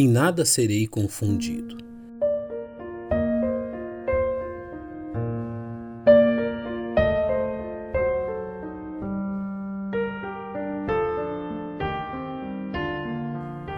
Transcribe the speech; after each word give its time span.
em 0.00 0.06
nada 0.06 0.44
serei 0.44 0.86
confundido. 0.86 1.76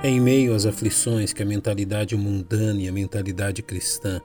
Em 0.05 0.21
meio 0.21 0.55
às 0.55 0.67
aflições 0.67 1.33
que 1.33 1.43
a 1.43 1.47
mentalidade 1.47 2.15
mundana 2.15 2.83
e 2.83 2.87
a 2.87 2.93
mentalidade 2.93 3.63
cristã 3.63 4.21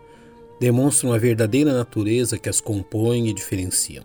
demonstram 0.60 1.14
a 1.14 1.18
verdadeira 1.18 1.72
natureza 1.72 2.38
que 2.38 2.50
as 2.50 2.60
compõem 2.60 3.30
e 3.30 3.34
diferenciam. 3.34 4.04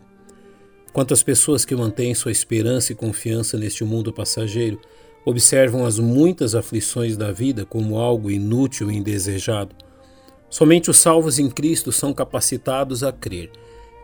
Quantas 0.92 1.24
pessoas 1.24 1.64
que 1.64 1.74
mantêm 1.74 2.14
sua 2.14 2.30
esperança 2.30 2.92
e 2.92 2.96
confiança 2.96 3.58
neste 3.58 3.82
mundo 3.82 4.12
passageiro 4.12 4.80
observam 5.24 5.84
as 5.84 5.98
muitas 5.98 6.54
aflições 6.54 7.16
da 7.16 7.32
vida 7.32 7.64
como 7.64 7.98
algo 7.98 8.30
inútil 8.30 8.90
e 8.90 8.96
indesejado. 8.96 9.74
Somente 10.48 10.90
os 10.90 10.98
salvos 10.98 11.38
em 11.38 11.48
Cristo 11.48 11.92
são 11.92 12.12
capacitados 12.12 13.02
a 13.02 13.12
crer 13.12 13.50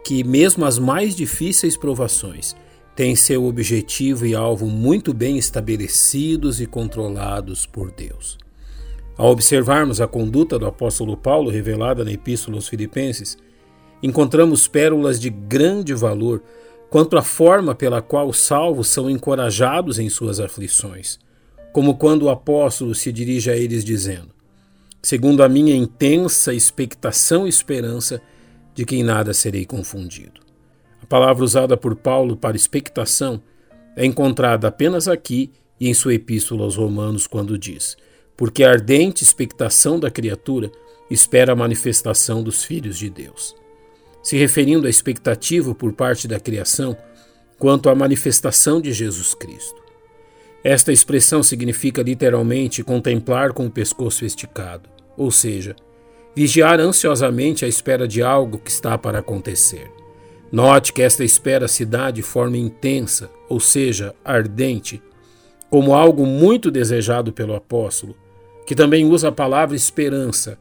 que, 0.05 0.22
mesmo 0.22 0.64
as 0.64 0.78
mais 0.78 1.16
difíceis 1.16 1.77
provações, 1.77 2.55
têm 2.94 3.16
seu 3.16 3.44
objetivo 3.44 4.24
e 4.24 4.34
alvo 4.34 4.66
muito 4.66 5.12
bem 5.12 5.36
estabelecidos 5.36 6.60
e 6.60 6.66
controlados 6.66 7.66
por 7.66 7.91
Deus. 7.91 8.38
Ao 9.19 9.30
observarmos 9.30 10.00
a 10.00 10.06
conduta 10.06 10.58
do 10.58 10.66
apóstolo 10.66 11.16
Paulo 11.16 11.50
revelada 11.50 12.05
na 12.05 12.12
Epístola 12.12 12.56
aos 12.56 12.69
Filipenses, 12.69 13.36
encontramos 14.02 14.69
pérolas 14.69 15.19
de 15.19 15.30
grande 15.30 15.92
valor 15.94 16.42
quanto 16.90 17.16
à 17.16 17.22
forma 17.22 17.74
pela 17.74 18.00
qual 18.00 18.28
os 18.28 18.38
salvos 18.38 18.88
são 18.88 19.10
encorajados 19.10 19.98
em 19.98 20.08
suas 20.08 20.40
aflições, 20.40 21.18
como 21.72 21.96
quando 21.96 22.22
o 22.22 22.30
apóstolo 22.30 22.94
se 22.94 23.12
dirige 23.12 23.50
a 23.50 23.56
eles 23.56 23.84
dizendo: 23.84 24.30
Segundo 25.02 25.42
a 25.42 25.48
minha 25.48 25.74
intensa 25.74 26.54
expectação 26.54 27.46
e 27.46 27.50
esperança 27.50 28.20
de 28.74 28.84
que 28.84 28.96
em 28.96 29.02
nada 29.02 29.33
serei 29.33 29.64
confundido. 29.64 30.41
A 31.02 31.06
palavra 31.06 31.44
usada 31.44 31.77
por 31.77 31.94
Paulo 31.94 32.36
para 32.36 32.56
expectação 32.56 33.41
é 33.94 34.05
encontrada 34.05 34.68
apenas 34.68 35.08
aqui 35.08 35.50
e 35.78 35.89
em 35.89 35.94
sua 35.94 36.14
epístola 36.14 36.64
aos 36.64 36.77
Romanos, 36.77 37.27
quando 37.27 37.58
diz: 37.58 37.96
Porque 38.36 38.64
a 38.64 38.70
ardente 38.70 39.22
expectação 39.22 39.98
da 39.98 40.11
criatura 40.11 40.70
espera 41.11 41.52
a 41.52 41.56
manifestação 41.56 42.42
dos 42.42 42.64
filhos 42.64 42.98
de 42.98 43.08
Deus. 43.08 43.55
Se 44.27 44.36
referindo 44.36 44.88
à 44.88 44.91
expectativa 44.91 45.72
por 45.72 45.92
parte 45.92 46.27
da 46.27 46.41
criação 46.41 46.96
quanto 47.60 47.88
à 47.88 47.94
manifestação 47.94 48.80
de 48.80 48.92
Jesus 48.92 49.34
Cristo. 49.34 49.80
Esta 50.64 50.92
expressão 50.92 51.44
significa 51.44 52.02
literalmente 52.02 52.83
contemplar 52.83 53.52
com 53.52 53.66
o 53.66 53.70
pescoço 53.70 54.24
esticado, 54.24 54.91
ou 55.16 55.30
seja, 55.30 55.77
vigiar 56.34 56.80
ansiosamente 56.80 57.64
à 57.64 57.68
espera 57.68 58.08
de 58.08 58.20
algo 58.20 58.58
que 58.58 58.68
está 58.68 58.98
para 58.98 59.20
acontecer. 59.20 59.92
Note 60.50 60.92
que 60.92 61.02
esta 61.02 61.22
espera 61.22 61.68
se 61.68 61.84
dá 61.84 62.11
de 62.11 62.20
forma 62.20 62.56
intensa, 62.56 63.30
ou 63.48 63.61
seja, 63.61 64.12
ardente, 64.24 65.00
como 65.70 65.94
algo 65.94 66.27
muito 66.27 66.68
desejado 66.68 67.33
pelo 67.33 67.55
apóstolo, 67.55 68.16
que 68.66 68.74
também 68.74 69.08
usa 69.08 69.28
a 69.28 69.33
palavra 69.33 69.77
esperança, 69.77 70.58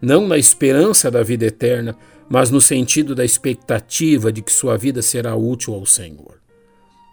não 0.00 0.26
na 0.26 0.38
esperança 0.38 1.10
da 1.10 1.22
vida 1.22 1.46
eterna, 1.46 1.96
mas 2.28 2.50
no 2.50 2.60
sentido 2.60 3.14
da 3.14 3.24
expectativa 3.24 4.32
de 4.32 4.42
que 4.42 4.52
sua 4.52 4.76
vida 4.76 5.02
será 5.02 5.34
útil 5.34 5.74
ao 5.74 5.86
Senhor. 5.86 6.38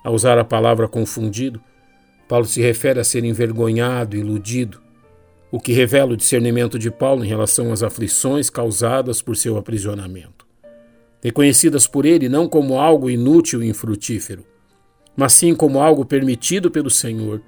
Ao 0.04 0.14
usar 0.14 0.38
a 0.38 0.44
palavra 0.44 0.88
confundido, 0.88 1.62
Paulo 2.28 2.46
se 2.46 2.62
refere 2.62 3.00
a 3.00 3.04
ser 3.04 3.24
envergonhado, 3.24 4.18
iludido, 4.18 4.82
o 5.52 5.60
que 5.60 5.74
revela 5.74 6.14
o 6.14 6.18
discernimento 6.18 6.78
de 6.78 6.92
Paulo 6.92 7.24
em 7.24 7.28
relação 7.28 7.72
às 7.72 7.82
aflições 7.82 8.50
causadas 8.50 9.22
por 9.22 9.38
seu 9.38 9.58
aprisionamento 9.58 10.46
reconhecidas 11.26 11.88
por 11.88 12.06
ele 12.06 12.30
não 12.30 12.48
como 12.48 12.80
algo 12.80 13.10
inútil 13.10 13.64
e 13.64 13.68
infrutífero, 13.68 14.46
mas 15.18 15.34
sim 15.34 15.56
como 15.56 15.80
algo 15.80 16.06
permitido 16.06 16.70
pelo 16.70 16.92
Senhor, 16.92 17.42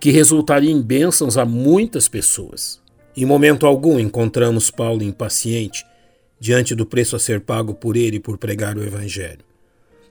que 0.00 0.10
resultaria 0.10 0.72
em 0.72 0.82
bênçãos 0.82 1.38
a 1.38 1.44
muitas 1.44 2.08
pessoas. 2.08 2.81
Em 3.16 3.24
momento 3.26 3.66
algum 3.66 3.98
encontramos 3.98 4.70
Paulo 4.70 5.02
impaciente 5.02 5.84
diante 6.40 6.74
do 6.74 6.86
preço 6.86 7.14
a 7.14 7.18
ser 7.18 7.40
pago 7.40 7.74
por 7.74 7.96
ele 7.96 8.18
por 8.18 8.38
pregar 8.38 8.76
o 8.76 8.82
Evangelho, 8.82 9.44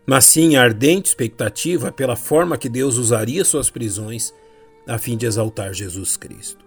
mas 0.06 0.26
sim 0.26 0.56
a 0.56 0.64
ardente 0.64 1.10
expectativa 1.10 1.92
pela 1.92 2.16
forma 2.16 2.58
que 2.58 2.70
Deus 2.70 2.98
usaria 2.98 3.44
suas 3.44 3.70
prisões 3.70 4.34
a 4.88 4.98
fim 4.98 5.18
de 5.18 5.26
exaltar 5.26 5.74
Jesus 5.74 6.16
Cristo. 6.16 6.64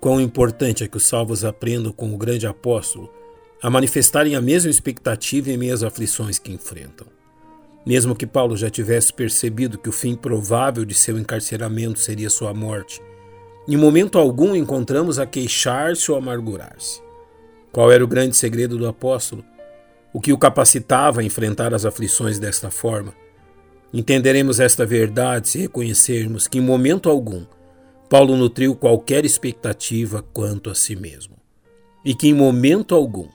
Quão 0.00 0.20
importante 0.20 0.84
é 0.84 0.88
que 0.88 0.96
os 0.96 1.06
salvos 1.06 1.44
aprendam 1.44 1.92
com 1.92 2.14
o 2.14 2.18
grande 2.18 2.46
apóstolo 2.46 3.10
a 3.64 3.70
manifestarem 3.70 4.34
a 4.34 4.42
mesma 4.42 4.70
expectativa 4.70 5.50
em 5.50 5.56
meio 5.56 5.72
às 5.72 5.82
aflições 5.82 6.38
que 6.38 6.52
enfrentam. 6.52 7.06
Mesmo 7.86 8.14
que 8.14 8.26
Paulo 8.26 8.58
já 8.58 8.68
tivesse 8.68 9.10
percebido 9.10 9.78
que 9.78 9.88
o 9.88 9.92
fim 9.92 10.14
provável 10.14 10.84
de 10.84 10.92
seu 10.92 11.18
encarceramento 11.18 11.98
seria 11.98 12.28
sua 12.28 12.52
morte, 12.52 13.00
em 13.66 13.76
momento 13.76 14.18
algum 14.18 14.54
encontramos 14.54 15.18
a 15.18 15.24
queixar-se 15.24 16.10
ou 16.10 16.18
amargurar-se. 16.18 17.02
Qual 17.72 17.90
era 17.90 18.04
o 18.04 18.08
grande 18.08 18.36
segredo 18.36 18.76
do 18.76 18.86
apóstolo? 18.86 19.44
O 20.12 20.20
que 20.20 20.32
o 20.32 20.38
capacitava 20.38 21.20
a 21.20 21.24
enfrentar 21.24 21.72
as 21.72 21.84
aflições 21.84 22.38
desta 22.38 22.70
forma? 22.70 23.14
Entenderemos 23.92 24.60
esta 24.60 24.84
verdade 24.84 25.48
se 25.48 25.58
reconhecermos 25.58 26.46
que, 26.46 26.58
em 26.58 26.60
momento 26.60 27.08
algum, 27.08 27.44
Paulo 28.08 28.36
nutriu 28.36 28.76
qualquer 28.76 29.24
expectativa 29.24 30.22
quanto 30.32 30.68
a 30.68 30.74
si 30.74 30.94
mesmo. 30.94 31.36
E 32.04 32.14
que, 32.14 32.28
em 32.28 32.34
momento 32.34 32.94
algum, 32.94 33.28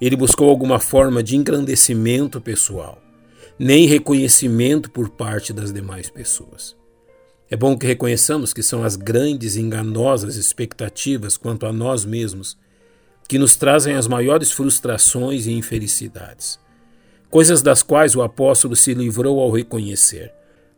ele 0.00 0.16
buscou 0.16 0.50
alguma 0.50 0.78
forma 0.78 1.22
de 1.22 1.36
engrandecimento 1.36 2.40
pessoal, 2.40 3.00
nem 3.58 3.86
reconhecimento 3.86 4.90
por 4.90 5.08
parte 5.08 5.52
das 5.52 5.72
demais 5.72 6.10
pessoas. 6.10 6.76
É 7.52 7.56
bom 7.56 7.76
que 7.76 7.86
reconheçamos 7.86 8.54
que 8.54 8.62
são 8.62 8.82
as 8.82 8.96
grandes 8.96 9.56
e 9.56 9.60
enganosas 9.60 10.36
expectativas 10.36 11.36
quanto 11.36 11.66
a 11.66 11.72
nós 11.74 12.02
mesmos 12.02 12.56
que 13.28 13.38
nos 13.38 13.56
trazem 13.56 13.94
as 13.94 14.08
maiores 14.08 14.50
frustrações 14.50 15.44
e 15.46 15.52
infelicidades, 15.52 16.58
coisas 17.28 17.60
das 17.60 17.82
quais 17.82 18.16
o 18.16 18.22
apóstolo 18.22 18.74
se 18.74 18.94
livrou 18.94 19.38
ao 19.38 19.50
reconhecer. 19.50 20.32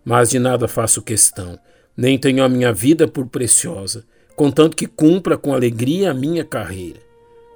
Mas 0.04 0.30
de 0.30 0.40
nada 0.40 0.66
faço 0.66 1.00
questão, 1.00 1.56
nem 1.96 2.18
tenho 2.18 2.42
a 2.42 2.48
minha 2.48 2.72
vida 2.72 3.06
por 3.06 3.28
preciosa, 3.28 4.04
contanto 4.34 4.76
que 4.76 4.88
cumpra 4.88 5.38
com 5.38 5.54
alegria 5.54 6.10
a 6.10 6.14
minha 6.14 6.44
carreira 6.44 6.98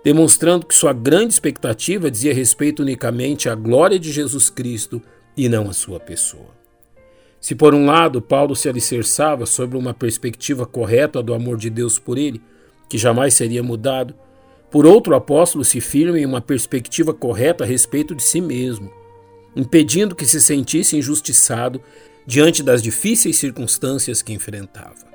demonstrando 0.05 0.65
que 0.65 0.75
sua 0.77 0.93
grande 0.93 1.35
expectativa 1.35 2.09
dizia 2.09 2.33
respeito 2.33 2.83
unicamente 2.83 3.49
à 3.49 3.55
glória 3.57 3.99
de 3.99 4.13
Jesus 4.13 4.49
Cristo 4.49 5.03
e 5.37 5.49
não 5.49 5.69
à 5.69 5.73
sua 5.73 5.99
pessoa. 5.99 6.57
Se 7.41 7.55
por 7.55 7.75
um 7.75 7.87
lado 7.87 8.21
Paulo 8.21 8.57
se 8.57 8.69
alicerçava 8.69 9.47
sobre 9.47 9.79
uma 9.79 9.95
perspectiva 9.95 10.67
correta 10.67 11.23
do 11.23 11.33
amor 11.33 11.57
de 11.57 11.71
Deus 11.71 11.99
por 11.99 12.19
ele, 12.19 12.43
que 12.89 12.99
jamais 12.99 13.35
seria 13.35 13.63
mudado, 13.63 14.15
por 14.71 14.85
outro 14.85 15.13
o 15.13 15.17
apóstolo 15.17 15.65
se 15.65 15.81
firma 15.81 16.19
em 16.19 16.27
uma 16.27 16.41
perspectiva 16.41 17.15
correta 17.15 17.65
a 17.65 17.67
respeito 17.67 18.15
de 18.15 18.23
si 18.23 18.41
mesmo, 18.41 18.93
impedindo 19.57 20.15
que 20.15 20.27
se 20.27 20.41
sentisse 20.41 20.97
injustiçado 20.97 21.81
diante 22.27 22.63
das 22.63 22.83
difíceis 22.83 23.39
circunstâncias 23.39 24.21
que 24.21 24.33
enfrentava. 24.33 25.09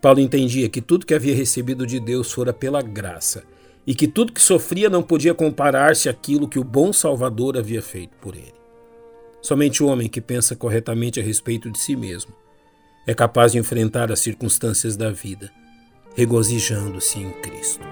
Paulo 0.00 0.18
entendia 0.18 0.68
que 0.68 0.80
tudo 0.80 1.06
que 1.06 1.14
havia 1.14 1.34
recebido 1.34 1.86
de 1.86 2.00
Deus 2.00 2.32
fora 2.32 2.52
pela 2.52 2.82
graça 2.82 3.44
e 3.86 3.94
que 3.94 4.08
tudo 4.08 4.32
que 4.32 4.40
sofria 4.40 4.88
não 4.88 5.02
podia 5.02 5.34
comparar-se 5.34 6.08
àquilo 6.08 6.48
que 6.48 6.58
o 6.58 6.64
bom 6.64 6.92
Salvador 6.92 7.56
havia 7.56 7.82
feito 7.82 8.16
por 8.20 8.34
ele. 8.34 8.59
Somente 9.42 9.82
o 9.82 9.86
homem 9.86 10.08
que 10.08 10.20
pensa 10.20 10.54
corretamente 10.54 11.18
a 11.18 11.22
respeito 11.22 11.70
de 11.70 11.78
si 11.78 11.96
mesmo 11.96 12.34
é 13.06 13.14
capaz 13.14 13.52
de 13.52 13.58
enfrentar 13.58 14.12
as 14.12 14.20
circunstâncias 14.20 14.96
da 14.96 15.10
vida, 15.10 15.50
regozijando-se 16.14 17.18
em 17.18 17.30
Cristo. 17.40 17.89